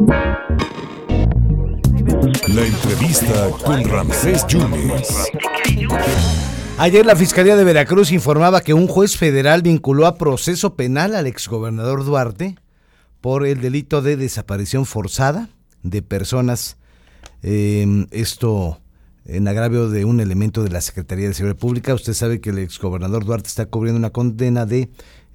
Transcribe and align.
La 0.00 0.14
entrevista 2.64 3.50
con 3.64 3.82
Ramsés 3.82 4.46
Yunes. 4.46 5.26
Ayer 6.78 7.04
la 7.04 7.16
Fiscalía 7.16 7.56
de 7.56 7.64
Veracruz 7.64 8.12
informaba 8.12 8.60
que 8.60 8.74
un 8.74 8.86
juez 8.86 9.16
federal 9.16 9.62
vinculó 9.62 10.06
a 10.06 10.16
proceso 10.16 10.76
penal 10.76 11.16
al 11.16 11.26
exgobernador 11.26 12.04
Duarte 12.04 12.54
por 13.20 13.44
el 13.44 13.60
delito 13.60 14.00
de 14.00 14.16
desaparición 14.16 14.86
forzada 14.86 15.48
de 15.82 16.00
personas. 16.00 16.76
Em, 17.42 18.06
esto 18.12 18.80
en 19.24 19.48
agravio 19.48 19.90
de 19.90 20.04
un 20.04 20.20
elemento 20.20 20.62
de 20.62 20.70
la 20.70 20.80
Secretaría 20.80 21.26
de 21.26 21.34
Seguridad 21.34 21.58
Pública. 21.58 21.92
Usted 21.92 22.14
sabe 22.14 22.40
que 22.40 22.50
el 22.50 22.58
exgobernador 22.58 23.24
Duarte 23.24 23.48
está 23.48 23.66
cubriendo 23.66 23.98
una 23.98 24.10
condena 24.10 24.64
de 24.64 24.90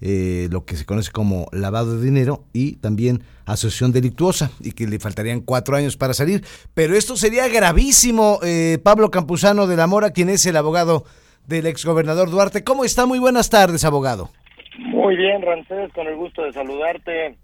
eh, 0.06 0.50
lo 0.52 0.66
que 0.66 0.76
se 0.76 0.84
conoce 0.84 1.14
como 1.14 1.48
lavado 1.54 1.98
de 1.98 2.04
dinero 2.04 2.44
y 2.52 2.74
también 2.76 3.24
asociación 3.46 3.94
delictuosa 3.94 4.52
y 4.60 4.74
que 4.74 4.86
le 4.86 5.00
faltarían 5.00 5.40
cuatro 5.40 5.78
años 5.78 5.96
para 5.96 6.14
salir. 6.14 6.44
Pero 6.74 6.98
esto 6.98 7.16
sería 7.16 7.48
gravísimo, 7.48 8.40
eh, 8.44 8.80
Pablo 8.84 9.10
Campuzano 9.12 9.66
de 9.66 9.78
la 9.78 9.88
Mora, 9.88 10.12
quien 10.12 10.28
es 10.28 10.46
el 10.46 10.58
abogado 10.58 11.06
del 11.48 11.68
exgobernador 11.68 12.30
Duarte. 12.30 12.66
¿Cómo 12.66 12.84
está? 12.84 13.06
Muy 13.06 13.18
buenas 13.18 13.50
tardes, 13.50 13.86
abogado. 13.86 14.30
Muy 14.78 15.16
bien, 15.16 15.42
Rancés, 15.42 15.90
con 15.94 16.06
el 16.06 16.18
gusto 16.18 16.44
de 16.44 16.52
saludarte. 16.52 17.38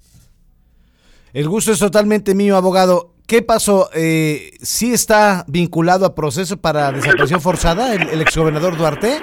El 1.31 1.47
gusto 1.47 1.71
es 1.71 1.79
totalmente 1.79 2.35
mío, 2.35 2.57
abogado. 2.57 3.13
¿Qué 3.25 3.41
pasó? 3.41 3.89
Eh, 3.93 4.51
¿Sí 4.61 4.91
está 4.91 5.45
vinculado 5.47 6.05
a 6.05 6.13
proceso 6.13 6.57
para 6.57 6.91
desaparición 6.91 7.39
forzada 7.39 7.93
el, 7.93 8.09
el 8.09 8.21
exgobernador 8.21 8.75
Duarte? 8.75 9.21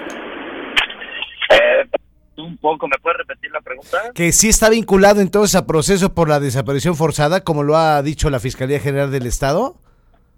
Un 2.56 2.60
poco, 2.60 2.88
¿me 2.88 2.96
puedes 3.02 3.18
repetir 3.18 3.50
la 3.50 3.60
pregunta? 3.60 3.98
Que 4.14 4.32
sí 4.32 4.48
está 4.48 4.70
vinculado 4.70 5.20
entonces 5.20 5.54
a 5.56 5.66
proceso 5.66 6.14
por 6.14 6.26
la 6.30 6.40
desaparición 6.40 6.96
forzada, 6.96 7.44
como 7.44 7.62
lo 7.62 7.76
ha 7.76 8.02
dicho 8.02 8.30
la 8.30 8.40
Fiscalía 8.40 8.80
General 8.80 9.10
del 9.10 9.26
Estado. 9.26 9.76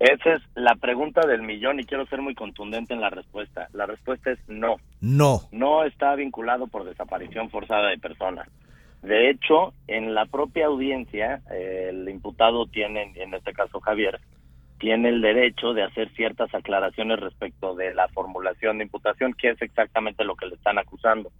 Esa 0.00 0.34
es 0.34 0.42
la 0.56 0.74
pregunta 0.74 1.24
del 1.28 1.42
millón 1.42 1.78
y 1.78 1.84
quiero 1.84 2.06
ser 2.06 2.20
muy 2.20 2.34
contundente 2.34 2.92
en 2.92 3.00
la 3.00 3.10
respuesta. 3.10 3.68
La 3.72 3.86
respuesta 3.86 4.32
es 4.32 4.38
no. 4.48 4.78
No. 5.00 5.42
No 5.52 5.84
está 5.84 6.16
vinculado 6.16 6.66
por 6.66 6.84
desaparición 6.84 7.50
forzada 7.50 7.90
de 7.90 7.98
personas. 7.98 8.48
De 9.02 9.30
hecho, 9.30 9.72
en 9.86 10.12
la 10.12 10.26
propia 10.26 10.66
audiencia, 10.66 11.40
eh, 11.52 11.90
el 11.90 12.08
imputado 12.08 12.66
tiene, 12.66 13.12
en 13.14 13.32
este 13.32 13.52
caso 13.52 13.78
Javier, 13.78 14.18
tiene 14.80 15.10
el 15.10 15.20
derecho 15.20 15.72
de 15.72 15.84
hacer 15.84 16.10
ciertas 16.16 16.52
aclaraciones 16.52 17.20
respecto 17.20 17.76
de 17.76 17.94
la 17.94 18.08
formulación 18.08 18.78
de 18.78 18.84
imputación, 18.84 19.34
que 19.34 19.50
es 19.50 19.62
exactamente 19.62 20.24
lo 20.24 20.34
que 20.34 20.46
le 20.46 20.56
están 20.56 20.78
acusando. 20.78 21.30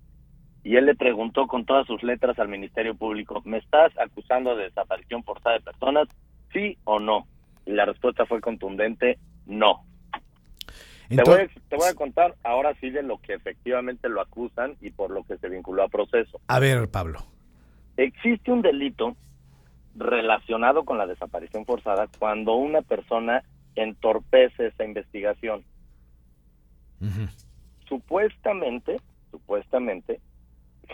Y 0.64 0.76
él 0.76 0.86
le 0.86 0.94
preguntó 0.94 1.46
con 1.46 1.64
todas 1.64 1.86
sus 1.86 2.02
letras 2.02 2.38
al 2.38 2.48
Ministerio 2.48 2.94
Público, 2.94 3.42
¿me 3.44 3.58
estás 3.58 3.92
acusando 3.98 4.56
de 4.56 4.64
desaparición 4.64 5.22
forzada 5.22 5.56
de 5.56 5.64
personas? 5.64 6.08
¿Sí 6.52 6.76
o 6.84 6.98
no? 6.98 7.26
Y 7.64 7.72
la 7.72 7.84
respuesta 7.84 8.26
fue 8.26 8.40
contundente, 8.40 9.18
no. 9.46 9.84
te, 11.08 11.22
voy 11.22 11.40
a, 11.40 11.48
te 11.68 11.76
voy 11.76 11.88
a 11.88 11.94
contar 11.94 12.34
ahora 12.42 12.74
sí 12.80 12.90
de 12.90 13.02
lo 13.02 13.18
que 13.18 13.34
efectivamente 13.34 14.08
lo 14.08 14.20
acusan 14.20 14.76
y 14.80 14.90
por 14.90 15.10
lo 15.10 15.24
que 15.24 15.38
se 15.38 15.48
vinculó 15.48 15.84
a 15.84 15.88
proceso. 15.88 16.40
A 16.48 16.58
ver, 16.58 16.88
Pablo. 16.90 17.20
Existe 17.96 18.52
un 18.52 18.62
delito 18.62 19.16
relacionado 19.96 20.84
con 20.84 20.98
la 20.98 21.06
desaparición 21.06 21.64
forzada 21.64 22.08
cuando 22.18 22.54
una 22.54 22.82
persona 22.82 23.42
entorpece 23.74 24.68
esa 24.68 24.84
investigación. 24.84 25.64
Supuestamente, 27.88 29.00
supuestamente, 29.30 30.20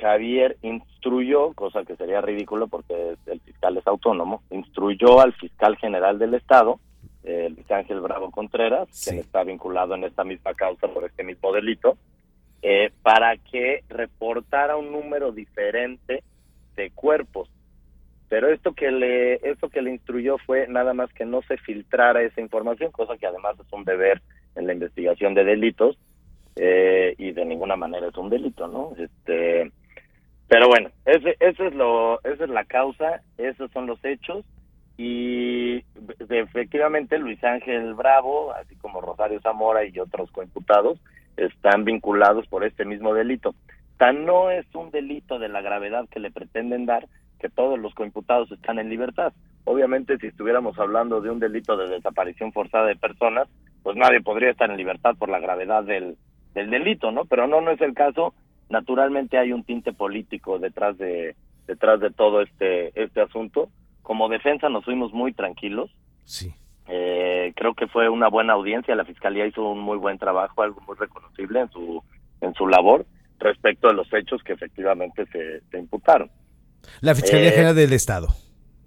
Javier 0.01 0.57
instruyó, 0.63 1.53
cosa 1.53 1.85
que 1.85 1.97
sería 1.97 2.21
ridículo 2.21 2.69
porque 2.69 3.17
el 3.27 3.41
fiscal 3.41 3.77
es 3.77 3.87
autónomo, 3.87 4.43
instruyó 4.51 5.21
al 5.21 5.33
fiscal 5.35 5.77
general 5.77 6.19
del 6.19 6.35
Estado, 6.35 6.81
eh, 7.23 7.51
Luis 7.55 7.71
Ángel 7.71 8.01
Bravo 8.01 8.31
Contreras, 8.31 8.89
quien 9.03 9.19
está 9.19 9.45
vinculado 9.45 9.95
en 9.95 10.05
esta 10.05 10.25
misma 10.25 10.55
causa 10.55 10.89
por 10.89 11.05
este 11.05 11.25
mismo 11.25 11.53
delito, 11.53 11.97
eh, 12.63 12.91
para 13.03 13.37
que 13.37 13.83
reportara 13.89 14.77
un 14.77 14.93
número 14.93 15.33
diferente 15.33 16.23
de 16.77 16.91
cuerpos. 16.91 17.49
Pero 18.29 18.49
esto 18.49 18.73
que 18.73 18.91
le 18.91 19.35
esto 19.49 19.69
que 19.69 19.83
le 19.83 19.93
instruyó 19.93 20.39
fue 20.39 20.67
nada 20.67 20.93
más 20.93 21.13
que 21.13 21.25
no 21.25 21.43
se 21.43 21.57
filtrara 21.57 22.23
esa 22.23 22.41
información, 22.41 22.91
cosa 22.91 23.17
que 23.17 23.27
además 23.27 23.57
es 23.61 23.73
un 23.73 23.85
deber 23.85 24.23
en 24.57 24.67
la 24.67 24.73
investigación 24.73 25.35
de 25.35 25.45
delitos 25.45 25.99
eh, 26.57 27.15
y 27.19 27.33
de 27.33 27.45
ninguna 27.45 27.77
manera 27.77 28.09
es 28.09 28.17
un 28.17 28.31
delito, 28.31 28.67
¿no? 28.69 28.93
Este, 28.97 29.71
pero 30.49 30.69
bueno, 30.69 30.91
ese, 31.05 31.37
ese 31.41 31.67
es 31.69 31.75
lo, 31.75 32.23
esa 32.23 32.45
es 32.45 32.51
la 32.51 32.65
causa, 32.65 33.23
esos 33.39 33.71
son 33.73 33.87
los 33.87 34.05
hechos 34.05 34.45
y 34.97 35.83
efectivamente 36.29 37.19
Luis 37.19 37.43
Ángel 37.43 37.95
Bravo, 37.95 38.53
así 38.53 38.77
como 38.77 39.01
Rosario 39.01 39.41
Zamora 39.41 39.85
y 39.85 39.99
otros 39.99 40.31
coimputados, 40.31 40.99
están 41.37 41.85
vinculados 41.85 42.47
por 42.47 42.65
este 42.65 42.85
mismo 42.85 43.13
delito. 43.15 43.55
Tan 43.97 44.25
no 44.25 44.51
es 44.51 44.67
un 44.75 44.91
delito 44.91 45.39
de 45.39 45.49
la 45.49 45.63
gravedad 45.63 46.09
que 46.09 46.21
le 46.21 46.31
pretenden 46.31 46.87
dar 46.87 47.07
que 47.41 47.49
todos 47.49 47.79
los 47.79 47.95
coimputados 47.95 48.51
están 48.53 48.79
en 48.79 48.89
libertad. 48.89 49.33
Obviamente, 49.65 50.19
si 50.19 50.29
estuviéramos 50.29 50.79
hablando 50.79 51.21
de 51.21 51.31
un 51.31 51.41
delito 51.41 51.77
de 51.77 51.89
desaparición 51.89 52.53
forzada 52.53 52.87
de 52.87 52.97
personas, 52.97 53.49
pues 53.83 53.97
nadie 53.97 54.21
podría 54.21 54.51
estar 54.51 54.71
en 54.71 54.77
libertad 54.77 55.15
por 55.19 55.29
la 55.29 55.41
gravedad 55.41 55.85
del, 55.85 56.17
del 56.55 56.71
delito, 56.71 57.11
¿no? 57.11 57.25
Pero 57.25 57.47
no, 57.47 57.61
no 57.61 57.71
es 57.71 57.81
el 57.81 57.95
caso. 57.95 58.35
Naturalmente 58.69 59.39
hay 59.39 59.53
un 59.53 59.65
tinte 59.65 59.93
político 59.93 60.59
detrás 60.59 60.97
de 60.99 61.37
detrás 61.67 62.01
de 62.01 62.11
todo 62.11 62.43
este 62.43 62.93
este 63.01 63.21
asunto. 63.21 63.69
Como 64.03 64.29
defensa 64.29 64.69
nos 64.69 64.85
fuimos 64.85 65.13
muy 65.13 65.33
tranquilos. 65.33 65.91
Sí. 66.25 66.53
Eh, 66.89 67.53
creo 67.57 67.75
que 67.75 67.87
fue 67.87 68.09
una 68.09 68.29
buena 68.29 68.53
audiencia. 68.53 68.95
La 68.95 69.05
fiscalía 69.05 69.47
hizo 69.47 69.63
un 69.67 69.81
muy 69.81 69.97
buen 69.97 70.19
trabajo, 70.19 70.63
algo 70.63 70.81
muy 70.87 70.97
reconocible 70.97 71.61
en 71.61 71.71
su 71.71 72.03
en 72.41 72.55
su 72.55 72.67
labor 72.67 73.07
respecto 73.39 73.89
a 73.89 73.93
los 73.93 74.13
hechos 74.13 74.43
que 74.43 74.53
efectivamente 74.53 75.25
se, 75.33 75.61
se 75.71 75.79
imputaron. 75.79 76.31
La 77.01 77.15
Fiscalía 77.15 77.49
Eh, 77.49 77.53
General 77.53 77.75
del 77.75 77.93
Estado. 77.93 78.29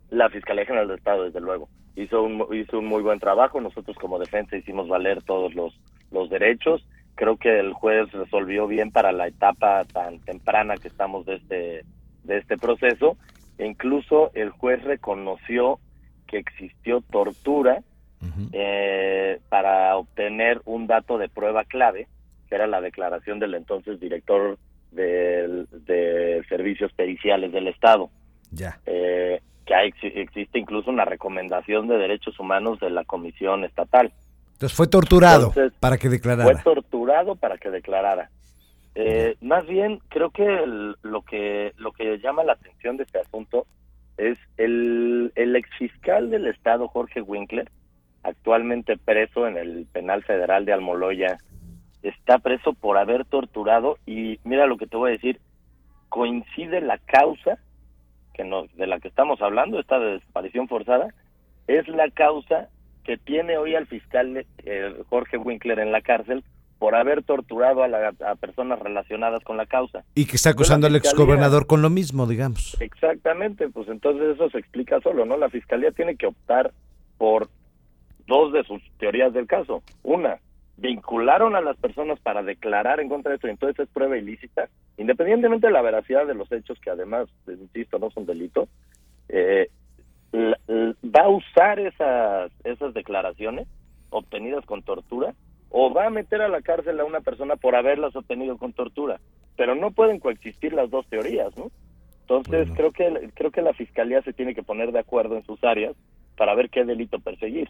La 0.10 0.30
Fiscalía 0.30 0.66
General 0.66 0.88
del 0.88 0.98
Estado, 0.98 1.24
desde 1.26 1.42
luego, 1.42 1.68
hizo 1.96 2.22
un, 2.24 2.46
hizo 2.56 2.80
un 2.80 2.86
muy 2.86 3.02
buen 3.02 3.20
trabajo. 3.20 3.60
Nosotros 3.60 3.98
como 3.98 4.20
defensa 4.20 4.56
hicimos 4.56 4.88
valer 4.88 5.24
todos 5.24 5.54
los, 5.56 5.74
los 6.12 6.30
derechos. 6.30 6.88
Creo 7.18 7.36
que 7.36 7.60
el 7.60 7.74
juez 7.74 8.10
resolvió 8.14 8.68
bien 8.68 8.92
para 8.92 9.12
la 9.12 9.28
etapa 9.28 9.84
tan 9.86 10.20
temprana 10.20 10.78
que 10.78 10.88
estamos 10.88 11.26
de 11.26 11.36
este, 11.36 11.84
de 12.24 12.38
este 12.38 12.58
proceso. 12.58 13.18
E 13.58 13.66
incluso 13.66 14.32
el 14.36 14.52
juez 14.52 14.82
reconoció 14.84 15.80
que 16.28 16.38
existió 16.38 17.02
tortura 17.02 17.82
eh, 18.54 19.40
para 19.50 19.96
obtener 19.98 20.62
un 20.66 20.88
dato 20.88 21.18
de 21.18 21.28
prueba 21.30 21.64
clave, 21.66 22.08
que 22.50 22.56
era 22.56 22.68
la 22.68 22.82
declaración 22.82 23.40
del 23.40 23.56
entonces 23.56 24.00
director 24.00 24.58
del- 24.92 25.68
de 25.86 26.44
servicios 26.50 26.92
periciales 26.94 27.52
del 27.52 27.68
Estado. 27.68 28.10
Ya. 28.52 28.80
Eh, 28.86 29.42
que 29.66 29.76
hay- 29.76 29.94
existe 30.02 30.58
incluso 30.60 30.90
una 30.90 31.04
recomendación 31.06 31.88
de 31.88 31.98
derechos 31.98 32.40
humanos 32.40 32.80
de 32.80 32.90
la 32.90 33.04
Comisión 33.04 33.64
Estatal. 33.66 34.12
Entonces 34.58 34.76
fue 34.76 34.88
torturado 34.88 35.50
Entonces, 35.50 35.80
para 35.80 35.98
que 35.98 36.08
Fue 36.08 36.18
declarara. 36.18 36.64
torturado 36.64 37.36
para 37.36 37.60
que 37.60 37.70
declarara. 37.70 38.32
Eh, 38.96 39.36
más 39.40 39.68
bien, 39.68 40.00
creo 40.10 40.32
que 40.32 40.44
el- 40.44 40.96
lo 41.04 41.22
que 41.22 41.74
lo 41.78 41.92
que 41.92 42.18
llama 42.18 42.44
la 42.44 42.54
atención 42.54 42.98
de 42.98 43.04
este 43.04 43.20
asunto 43.20 43.68
es 44.18 44.40
el, 44.58 45.32
el 45.36 45.56
exfiscal 45.56 46.32
del 46.32 46.48
Estado, 46.48 46.88
Jorge 46.88 47.22
Winkler, 47.22 47.70
actualmente 48.24 48.98
preso 48.98 49.48
en 49.48 49.58
el 49.58 49.86
penal 49.92 50.24
federal 50.24 50.66
de 50.66 50.74
Almoloya, 50.74 51.38
está 52.02 52.40
preso 52.40 52.74
por 52.74 52.98
haber 52.98 53.26
torturado 53.26 54.00
y 54.08 54.40
mira 54.44 54.66
lo 54.66 54.78
que 54.78 54.88
te 54.88 54.98
voy 54.98 55.10
a 55.12 55.14
decir, 55.14 55.40
coincide 56.10 56.82
la 56.82 56.98
causa 56.98 57.60
que 58.34 58.44
nos, 58.44 58.76
de 58.76 58.88
la 58.88 59.00
que 59.00 59.08
estamos 59.10 59.40
hablando, 59.40 59.80
esta 59.80 60.00
de 60.00 60.14
desaparición 60.14 60.68
forzada, 60.68 61.10
es 61.68 61.88
la 61.90 62.10
causa 62.10 62.70
que 63.08 63.18
tiene 63.18 63.58
hoy 63.58 63.74
al 63.74 63.88
fiscal 63.88 64.46
eh, 64.66 64.96
Jorge 65.10 65.38
Winkler 65.38 65.80
en 65.80 65.92
la 65.94 66.02
cárcel 66.02 66.44
por 66.78 66.94
haber 66.94 67.24
torturado 67.24 67.82
a, 67.82 67.88
la- 67.88 68.14
a 68.24 68.36
personas 68.36 68.78
relacionadas 68.80 69.44
con 69.44 69.58
la 69.58 69.66
causa. 69.66 70.04
Y 70.14 70.26
que 70.26 70.36
está 70.36 70.52
acusando 70.52 70.86
al 70.86 70.96
exgobernador 70.96 71.66
con 71.66 71.82
lo 71.82 71.90
mismo, 71.90 72.28
digamos. 72.28 72.78
Exactamente, 72.82 73.70
pues 73.70 73.88
entonces 73.88 74.36
eso 74.36 74.50
se 74.52 74.60
explica 74.60 75.00
solo, 75.02 75.26
¿no? 75.26 75.38
La 75.38 75.50
fiscalía 75.50 75.92
tiene 75.92 76.16
que 76.18 76.28
optar 76.28 76.72
por 77.18 77.48
dos 78.28 78.52
de 78.54 78.64
sus 78.66 78.82
teorías 79.00 79.34
del 79.34 79.48
caso. 79.48 79.82
Una, 80.04 80.38
vincularon 80.76 81.56
a 81.56 81.62
las 81.62 81.78
personas 81.78 82.20
para 82.20 82.44
declarar 82.44 83.00
en 83.00 83.10
contra 83.10 83.30
de 83.32 83.36
esto, 83.38 83.48
y 83.48 83.52
entonces 83.52 83.80
es 83.80 83.90
prueba 83.90 84.18
ilícita, 84.18 84.68
independientemente 84.98 85.68
de 85.68 85.74
la 85.74 85.82
veracidad 85.82 86.28
de 86.28 86.36
los 86.36 86.52
hechos, 86.52 86.78
que 86.82 86.90
además, 86.92 87.28
insisto, 87.48 87.98
no 87.98 88.12
son 88.12 88.26
delito, 88.28 88.68
eh, 89.30 89.70
va 90.34 91.22
a 91.22 91.30
usar 91.30 91.80
esas, 91.80 92.52
esas 92.64 92.94
declaraciones 92.94 93.68
obtenidas 94.10 94.66
con 94.66 94.84
tortura 94.84 95.34
o 95.70 95.94
va 95.94 96.08
a 96.08 96.10
meter 96.10 96.42
a 96.42 96.48
la 96.48 96.62
cárcel 96.62 97.00
a 97.00 97.06
una 97.06 97.22
persona 97.22 97.56
por 97.56 97.76
haberlas 97.76 98.16
obtenido 98.16 98.58
con 98.58 98.74
tortura. 98.74 99.20
Pero 99.56 99.76
no 99.76 99.92
pueden 99.92 100.20
coexistir 100.20 100.74
las 100.74 100.90
dos 100.90 101.06
teorías, 101.08 101.56
¿no? 101.58 101.72
Entonces 102.22 102.68
Bueno. 102.70 102.76
creo 102.76 102.92
que 102.92 103.30
creo 103.34 103.52
que 103.52 103.62
la 103.62 103.74
fiscalía 103.74 104.22
se 104.22 104.34
tiene 104.34 104.54
que 104.54 104.64
poner 104.64 104.92
de 104.92 105.00
acuerdo 105.00 105.36
en 105.38 105.46
sus 105.46 105.64
áreas 105.64 105.96
para 106.38 106.54
ver 106.56 106.70
qué 106.70 106.84
delito 106.86 107.20
perseguir. 107.20 107.70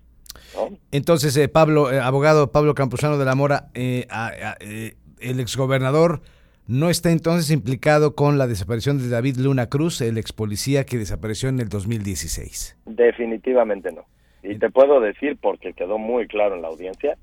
Entonces, 0.92 1.36
eh, 1.38 1.48
Pablo, 1.48 1.92
eh, 1.92 2.00
abogado 2.00 2.52
Pablo 2.52 2.76
Campuzano 2.76 3.18
de 3.18 3.26
la 3.26 3.36
Mora, 3.36 3.70
eh, 3.74 4.08
el 5.20 5.40
exgobernador 5.40 6.22
no 6.68 6.90
está 6.90 7.12
entonces 7.12 7.50
implicado 7.52 8.14
con 8.14 8.38
la 8.38 8.48
desaparición 8.48 8.98
de 8.98 9.10
David 9.10 9.38
Luna 9.38 9.68
Cruz, 9.68 10.02
el 10.02 10.18
ex 10.18 10.34
policía 10.34 10.86
que 10.86 10.98
desapareció 10.98 11.50
en 11.50 11.60
el 11.60 11.70
2016. 11.70 12.78
Definitivamente 12.86 13.92
no. 13.92 14.06
Y 14.44 14.60
te 14.60 14.70
puedo 14.70 15.00
decir, 15.00 15.38
porque 15.42 15.74
quedó 15.74 15.98
muy 15.98 16.28
claro 16.28 16.56
en 16.56 16.62
la 16.62 16.68
audiencia, 16.68 17.18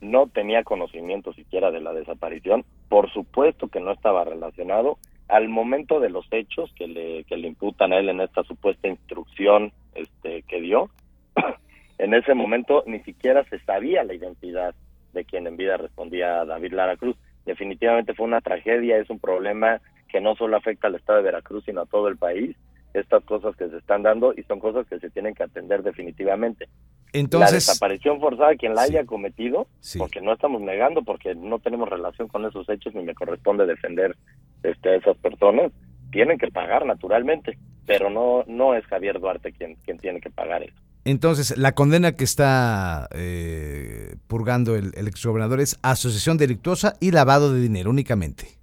no 0.00 0.26
tenía 0.28 0.64
conocimiento 0.64 1.32
siquiera 1.32 1.70
de 1.70 1.80
la 1.80 1.92
desaparición. 1.92 2.64
Por 2.88 3.10
supuesto 3.12 3.68
que 3.68 3.80
no 3.80 3.92
estaba 3.92 4.24
relacionado. 4.24 4.98
Al 5.28 5.48
momento 5.48 6.00
de 6.00 6.10
los 6.10 6.26
hechos 6.30 6.72
que 6.74 6.86
le, 6.86 7.24
que 7.24 7.36
le 7.36 7.48
imputan 7.48 7.92
a 7.92 7.98
él 7.98 8.08
en 8.08 8.20
esta 8.20 8.42
supuesta 8.44 8.88
instrucción 8.88 9.72
este, 9.94 10.42
que 10.42 10.60
dio, 10.60 10.90
en 11.98 12.14
ese 12.14 12.34
momento 12.34 12.82
ni 12.86 13.00
siquiera 13.00 13.44
se 13.44 13.60
sabía 13.60 14.04
la 14.04 14.14
identidad 14.14 14.74
de 15.12 15.24
quien 15.24 15.46
en 15.46 15.56
vida 15.56 15.76
respondía 15.76 16.40
a 16.40 16.44
David 16.44 16.72
Lara 16.72 16.96
Cruz. 16.96 17.16
Definitivamente 17.46 18.14
fue 18.14 18.26
una 18.26 18.40
tragedia, 18.40 18.98
es 18.98 19.10
un 19.10 19.18
problema 19.18 19.80
que 20.08 20.20
no 20.20 20.34
solo 20.34 20.56
afecta 20.56 20.88
al 20.88 20.96
estado 20.96 21.18
de 21.18 21.24
Veracruz, 21.24 21.64
sino 21.64 21.82
a 21.82 21.86
todo 21.86 22.08
el 22.08 22.16
país. 22.16 22.56
Estas 22.92 23.22
cosas 23.24 23.54
que 23.56 23.68
se 23.68 23.76
están 23.76 24.02
dando 24.02 24.34
y 24.36 24.42
son 24.42 24.58
cosas 24.58 24.86
que 24.88 24.98
se 24.98 25.10
tienen 25.10 25.34
que 25.34 25.44
atender 25.44 25.82
definitivamente. 25.82 26.68
Entonces, 27.12 27.50
la 27.50 27.54
desaparición 27.54 28.20
forzada, 28.20 28.54
quien 28.56 28.74
la 28.74 28.82
haya 28.82 29.04
cometido, 29.04 29.68
porque 29.98 30.20
no 30.20 30.32
estamos 30.32 30.60
negando, 30.60 31.02
porque 31.02 31.34
no 31.34 31.58
tenemos 31.58 31.88
relación 31.88 32.28
con 32.28 32.44
esos 32.46 32.68
hechos 32.68 32.94
ni 32.94 33.02
me 33.02 33.14
corresponde 33.14 33.66
defender 33.66 34.16
este, 34.62 34.90
a 34.90 34.96
esas 34.96 35.16
personas, 35.18 35.72
tienen 36.10 36.38
que 36.38 36.48
pagar 36.48 36.84
naturalmente, 36.84 37.58
pero 37.86 38.10
no 38.10 38.44
no 38.46 38.74
es 38.74 38.84
Javier 38.86 39.20
Duarte 39.20 39.52
quien, 39.52 39.76
quien 39.76 39.98
tiene 39.98 40.20
que 40.20 40.30
pagar 40.30 40.62
eso. 40.62 40.76
Entonces, 41.04 41.56
la 41.56 41.72
condena 41.72 42.12
que 42.12 42.24
está 42.24 43.08
eh, 43.12 44.16
purgando 44.26 44.76
el, 44.76 44.92
el 44.94 45.08
exgobernador 45.08 45.60
es 45.60 45.78
asociación 45.82 46.36
delictuosa 46.36 46.94
y 47.00 47.10
lavado 47.10 47.52
de 47.52 47.60
dinero 47.60 47.90
únicamente. 47.90 48.60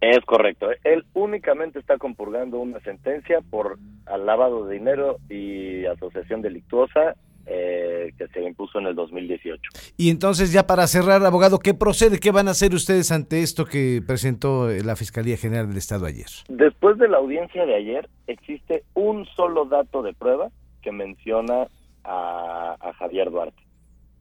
Es 0.00 0.24
correcto. 0.24 0.68
Él 0.84 1.04
únicamente 1.14 1.78
está 1.78 1.98
compurgando 1.98 2.58
una 2.60 2.78
sentencia 2.80 3.40
por 3.50 3.78
lavado 4.06 4.66
de 4.66 4.74
dinero 4.74 5.16
y 5.28 5.84
asociación 5.86 6.40
delictuosa 6.40 7.16
eh, 7.46 8.12
que 8.16 8.28
se 8.28 8.42
impuso 8.42 8.78
en 8.78 8.86
el 8.86 8.94
2018. 8.94 9.70
Y 9.96 10.10
entonces, 10.10 10.52
ya 10.52 10.66
para 10.66 10.86
cerrar, 10.86 11.24
abogado, 11.24 11.58
¿qué 11.58 11.74
procede? 11.74 12.20
¿Qué 12.20 12.30
van 12.30 12.46
a 12.46 12.52
hacer 12.52 12.74
ustedes 12.74 13.10
ante 13.10 13.42
esto 13.42 13.64
que 13.64 14.02
presentó 14.06 14.68
la 14.68 14.96
Fiscalía 14.96 15.36
General 15.36 15.66
del 15.66 15.78
Estado 15.78 16.06
ayer? 16.06 16.26
Después 16.48 16.98
de 16.98 17.08
la 17.08 17.16
audiencia 17.16 17.64
de 17.66 17.74
ayer, 17.74 18.08
existe 18.26 18.84
un 18.94 19.24
solo 19.34 19.64
dato 19.64 20.02
de 20.02 20.12
prueba 20.12 20.50
que 20.82 20.92
menciona 20.92 21.66
a, 22.08 22.76
a 22.80 22.92
Javier 22.94 23.30
Duarte. 23.30 23.62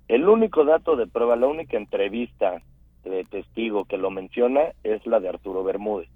El 0.07 0.27
único 0.27 0.63
dato 0.63 0.95
de 0.95 1.07
prueba, 1.07 1.35
la 1.35 1.47
única 1.47 1.77
entrevista 1.77 2.61
de 3.03 3.23
testigo 3.25 3.85
que 3.85 3.97
lo 3.97 4.11
menciona 4.11 4.61
es 4.83 5.05
la 5.05 5.19
de 5.19 5.29
Arturo 5.29 5.63
Bermúdez. 5.63 6.09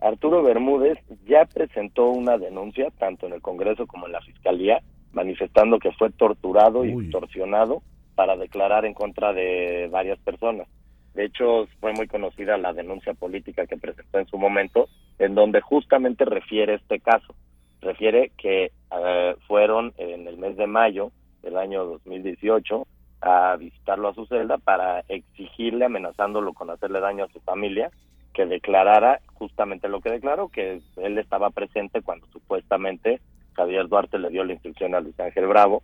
Arturo 0.00 0.42
Bermúdez 0.42 0.98
ya 1.26 1.46
presentó 1.46 2.10
una 2.10 2.38
denuncia, 2.38 2.90
tanto 2.98 3.26
en 3.26 3.32
el 3.32 3.40
Congreso 3.40 3.86
como 3.86 4.06
en 4.06 4.12
la 4.12 4.20
Fiscalía, 4.20 4.82
manifestando 5.12 5.78
que 5.78 5.92
fue 5.92 6.10
torturado 6.10 6.84
y 6.84 6.92
extorsionado 6.92 7.82
para 8.14 8.36
declarar 8.36 8.84
en 8.84 8.94
contra 8.94 9.32
de 9.32 9.88
varias 9.90 10.18
personas. 10.18 10.68
De 11.14 11.24
hecho, 11.24 11.66
fue 11.80 11.94
muy 11.94 12.06
conocida 12.06 12.58
la 12.58 12.74
denuncia 12.74 13.14
política 13.14 13.66
que 13.66 13.78
presentó 13.78 14.18
en 14.18 14.26
su 14.26 14.36
momento, 14.36 14.88
en 15.18 15.34
donde 15.34 15.62
justamente 15.62 16.26
refiere 16.26 16.74
este 16.74 17.00
caso. 17.00 17.34
Refiere 17.80 18.32
que 18.36 18.72
eh, 18.92 19.36
fueron 19.46 19.92
en 19.96 20.26
el 20.26 20.38
mes 20.38 20.56
de 20.56 20.66
mayo 20.66 21.12
del 21.42 21.56
año 21.56 21.84
2018 21.84 22.86
a 23.20 23.56
visitarlo 23.56 24.08
a 24.08 24.14
su 24.14 24.26
celda 24.26 24.58
para 24.58 25.00
exigirle, 25.08 25.86
amenazándolo 25.86 26.52
con 26.52 26.70
hacerle 26.70 27.00
daño 27.00 27.24
a 27.24 27.32
su 27.32 27.40
familia, 27.40 27.90
que 28.32 28.46
declarara 28.46 29.20
justamente 29.34 29.88
lo 29.88 30.00
que 30.00 30.10
declaró, 30.10 30.48
que 30.48 30.80
él 30.96 31.18
estaba 31.18 31.50
presente 31.50 32.02
cuando 32.02 32.26
supuestamente 32.28 33.20
Javier 33.54 33.88
Duarte 33.88 34.18
le 34.18 34.30
dio 34.30 34.44
la 34.44 34.52
instrucción 34.52 34.94
a 34.94 35.00
Luis 35.00 35.18
Ángel 35.18 35.46
Bravo, 35.46 35.82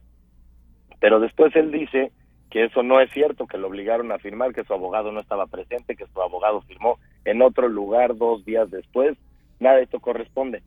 pero 1.00 1.18
después 1.18 1.54
él 1.56 1.72
dice 1.72 2.12
que 2.50 2.64
eso 2.64 2.82
no 2.82 3.00
es 3.00 3.10
cierto, 3.12 3.46
que 3.46 3.56
lo 3.56 3.68
obligaron 3.68 4.12
a 4.12 4.18
firmar, 4.18 4.52
que 4.52 4.64
su 4.64 4.74
abogado 4.74 5.10
no 5.10 5.20
estaba 5.20 5.46
presente, 5.46 5.96
que 5.96 6.06
su 6.06 6.20
abogado 6.20 6.60
firmó 6.60 6.98
en 7.24 7.40
otro 7.40 7.66
lugar 7.66 8.14
dos 8.14 8.44
días 8.44 8.70
después. 8.70 9.16
Nada 9.58 9.76
de 9.76 9.84
esto 9.84 10.00
corresponde. 10.00 10.62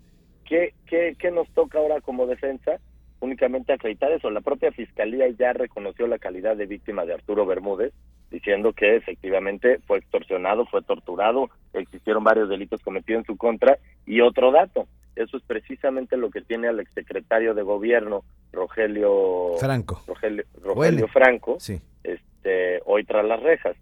¿Qué, 0.46 0.74
qué, 0.86 1.16
qué 1.18 1.32
nos 1.32 1.50
toca 1.50 1.80
ahora 1.80 2.02
como 2.02 2.28
defensa? 2.28 2.80
Únicamente 3.20 3.74
acreditar 3.74 4.12
eso. 4.12 4.30
La 4.30 4.42
propia 4.42 4.72
Fiscalía 4.72 5.28
ya 5.30 5.54
reconoció 5.54 6.08
la 6.08 6.20
calidad 6.20 6.56
de 6.56 6.68
víctima 6.68 7.06
de 7.06 7.14
Arturo 7.14 7.46
Bermúdez, 7.46 7.94
diciendo 8.30 8.74
que 8.74 8.96
efectivamente 8.96 9.80
fue 9.88 10.00
extorsionado, 10.00 10.66
fue 10.66 10.82
torturado, 10.82 11.50
existieron 11.74 12.24
varios 12.24 12.50
delitos 12.50 12.82
cometidos 12.82 13.22
en 13.22 13.26
su 13.26 13.38
contra. 13.38 13.78
Y 14.06 14.22
otro 14.22 14.52
dato, 14.52 14.88
eso 15.16 15.38
es 15.38 15.44
precisamente 15.44 16.18
lo 16.18 16.30
que 16.30 16.42
tiene 16.42 16.68
al 16.68 16.80
exsecretario 16.80 17.54
de 17.54 17.64
gobierno, 17.64 18.24
Rogelio 18.52 19.56
Franco. 19.60 20.04
Rogelio, 20.62 21.08
Franco, 21.08 21.58
este, 22.04 22.82
hoy 22.86 23.04
tras 23.06 23.26
las 23.26 23.42
rejas. 23.42 23.76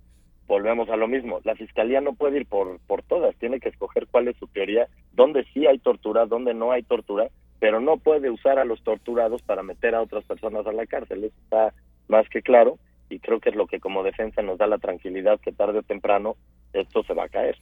Volvemos 0.47 0.89
a 0.89 0.97
lo 0.97 1.07
mismo. 1.07 1.39
La 1.43 1.55
fiscalía 1.55 2.01
no 2.01 2.13
puede 2.13 2.37
ir 2.37 2.45
por, 2.45 2.79
por 2.87 3.01
todas, 3.03 3.35
tiene 3.37 3.59
que 3.59 3.69
escoger 3.69 4.07
cuál 4.07 4.27
es 4.27 4.37
su 4.37 4.47
teoría, 4.47 4.87
dónde 5.13 5.45
sí 5.53 5.65
hay 5.65 5.79
tortura, 5.79 6.25
dónde 6.25 6.53
no 6.53 6.71
hay 6.71 6.83
tortura, 6.83 7.29
pero 7.59 7.79
no 7.79 7.97
puede 7.97 8.29
usar 8.29 8.59
a 8.59 8.65
los 8.65 8.83
torturados 8.83 9.41
para 9.41 9.63
meter 9.63 9.95
a 9.95 10.01
otras 10.01 10.25
personas 10.25 10.67
a 10.67 10.73
la 10.73 10.85
cárcel. 10.85 11.23
Eso 11.23 11.35
está 11.43 11.73
más 12.07 12.27
que 12.29 12.41
claro 12.41 12.77
y 13.09 13.19
creo 13.19 13.39
que 13.39 13.49
es 13.49 13.55
lo 13.55 13.67
que 13.67 13.79
como 13.79 14.03
defensa 14.03 14.41
nos 14.41 14.57
da 14.57 14.67
la 14.67 14.79
tranquilidad 14.79 15.39
que 15.39 15.51
tarde 15.51 15.79
o 15.79 15.83
temprano 15.83 16.35
esto 16.73 17.03
se 17.03 17.13
va 17.13 17.25
a 17.25 17.29
caer. 17.29 17.57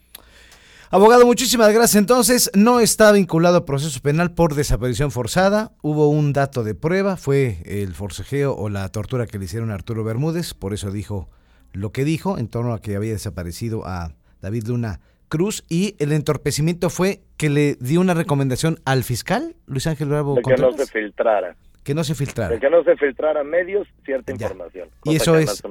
Abogado, 0.90 1.26
muchísimas 1.26 1.72
gracias. 1.72 1.96
Entonces, 1.96 2.52
no 2.54 2.82
está 2.82 3.14
vinculado 3.14 3.58
a 3.58 3.66
proceso 3.66 4.02
penal 4.02 4.34
por 4.34 4.56
desaparición 4.56 5.10
forzada. 5.10 5.72
Hubo 5.82 6.10
un 6.10 6.34
dato 6.34 6.64
de 6.64 6.76
prueba, 6.76 7.16
fue 7.16 7.60
el 7.64 7.94
forcejeo 7.94 8.56
o 8.56 8.68
la 8.68 8.90
tortura 8.90 9.26
que 9.26 9.38
le 9.38 9.46
hicieron 9.46 9.72
a 9.72 9.76
Arturo 9.76 10.04
Bermúdez. 10.04 10.54
Por 10.54 10.74
eso 10.74 10.92
dijo 10.92 11.30
lo 11.74 11.92
que 11.92 12.04
dijo 12.04 12.38
en 12.38 12.48
torno 12.48 12.74
a 12.74 12.82
que 12.82 12.96
había 12.96 13.14
desaparecido 13.14 13.86
a 13.86 14.14
David 14.42 14.68
Luna 14.68 15.00
Cruz. 15.30 15.64
Y 15.70 15.96
el 16.00 16.12
entorpecimiento 16.12 16.90
fue 16.90 17.22
que 17.38 17.50
le 17.50 17.76
dio 17.76 18.02
una 18.02 18.14
recomendación 18.14 18.80
al 18.86 19.04
fiscal, 19.04 19.56
Luis 19.66 19.88
Ángel 19.88 20.10
Bravo. 20.10 20.36
De 20.36 20.42
que 20.42 20.56
no 20.58 20.72
se 20.74 20.86
filtrara. 20.86 21.56
Que 21.84 21.96
no 21.96 22.04
se 22.04 22.16
filtrara. 22.16 22.54
De 22.54 22.60
que 22.60 22.70
no 22.70 22.84
se 22.84 22.96
filtrara 22.98 23.42
a 23.42 23.44
medios 23.44 23.88
cierta 24.06 24.32
información. 24.32 24.90
Y 25.04 25.16
eso, 25.16 25.38
es, 25.38 25.64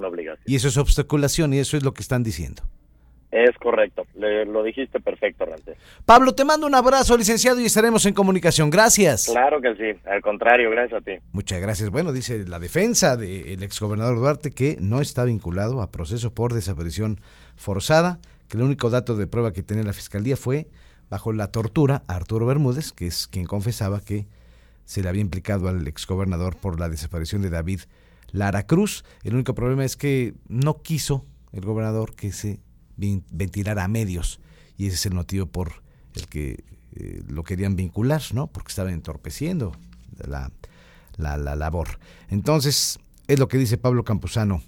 y 0.47 0.57
eso 0.57 0.69
es 0.69 0.77
obstaculación 0.77 1.55
y 1.55 1.59
eso 1.59 1.77
es 1.77 1.85
lo 1.85 1.95
que 1.95 2.03
están 2.03 2.23
diciendo. 2.23 2.63
Es 3.31 3.57
correcto, 3.59 4.07
Le, 4.15 4.45
lo 4.45 4.65
dijiste 4.65 4.99
perfecto, 4.99 5.47
Rante. 5.47 5.77
Pablo, 6.05 6.35
te 6.35 6.45
mando 6.45 6.67
un 6.67 6.75
abrazo, 6.75 7.17
licenciado, 7.17 7.61
y 7.61 7.67
estaremos 7.67 8.05
en 8.07 8.13
comunicación. 8.13 8.71
Gracias. 8.71 9.27
Claro 9.27 9.61
que 9.61 9.75
sí, 9.77 10.01
al 10.05 10.21
contrario, 10.21 10.69
gracias 10.71 11.01
a 11.01 11.05
ti. 11.05 11.13
Muchas 11.33 11.61
gracias. 11.61 11.91
Bueno, 11.91 12.13
dice 12.13 12.45
la 12.49 12.59
defensa 12.59 13.17
del 13.17 13.63
exgobernador 13.63 14.17
Duarte 14.17 14.51
que 14.51 14.77
no 14.81 15.01
está 15.01 15.25
vinculado 15.25 15.81
a 15.81 15.93
proceso 15.93 16.35
por 16.35 16.55
desaparición 16.55 17.21
forzada, 17.55 18.19
que 18.49 18.57
el 18.57 18.65
único 18.65 18.91
dato 18.91 19.15
de 19.17 19.29
prueba 19.29 19.53
que 19.53 19.63
tenía 19.63 19.85
la 19.85 19.93
fiscalía 19.93 20.37
fue 20.37 20.67
bajo 21.09 21.33
la 21.33 21.53
tortura 21.53 22.03
a 22.09 22.17
Arturo 22.17 22.47
Bermúdez, 22.47 22.93
que 22.93 23.07
es 23.07 23.29
quien 23.29 23.47
confesaba 23.47 24.01
que 24.01 24.27
se 24.85 25.03
le 25.03 25.09
había 25.09 25.21
implicado 25.21 25.69
al 25.69 25.87
exgobernador 25.87 26.57
por 26.57 26.81
la 26.81 26.89
desaparición 26.89 27.43
de 27.43 27.51
David 27.51 27.83
Lara 28.33 28.67
Cruz. 28.67 29.05
El 29.23 29.35
único 29.35 29.55
problema 29.55 29.85
es 29.85 29.97
que 29.97 30.35
no 30.49 30.83
quiso 30.83 31.27
el 31.53 31.65
gobernador 31.65 32.17
que 32.17 32.33
se 32.33 32.59
ventilar 33.31 33.79
a 33.79 33.89
medios 33.89 34.41
y 34.77 34.87
ese 34.87 34.95
es 34.95 35.07
el 35.07 35.15
motivo 35.15 35.47
por 35.47 35.83
el 36.15 36.27
que 36.27 36.65
eh, 36.97 37.23
lo 37.29 37.45
querían 37.45 37.77
vincular, 37.77 38.23
¿no? 38.33 38.47
Porque 38.49 38.71
estaban 38.71 38.93
entorpeciendo 38.93 39.73
la, 40.27 40.51
la, 41.17 41.57
labor. 41.57 41.99
Entonces, 42.29 42.99
es 43.29 43.39
lo 43.39 43.49
que 43.49 43.59
dice 43.59 43.79
Pablo 43.79 44.05
Campuzano 44.05 44.63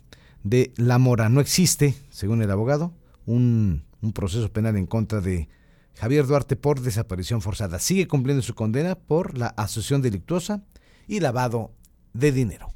de 0.45 0.73
La 0.77 0.99
Mora. 0.99 1.29
No 1.29 1.41
existe, 1.41 1.95
según 2.11 2.43
el 2.43 2.51
abogado, 2.51 2.93
un, 3.27 3.85
un 4.03 4.13
proceso 4.13 4.53
penal 4.53 4.77
en 4.77 4.87
contra 4.87 5.21
de 5.21 5.49
Javier 5.95 6.27
Duarte 6.27 6.57
por 6.57 6.81
desaparición 6.81 7.43
forzada. 7.43 7.79
Sigue 7.79 8.07
cumpliendo 8.07 8.43
su 8.43 8.55
condena 8.55 8.95
por 8.95 9.37
la 9.37 9.49
asociación 9.49 10.03
delictuosa 10.03 10.63
y 11.09 11.21
lavado 11.21 11.73
de 12.13 12.33
dinero. 12.33 12.73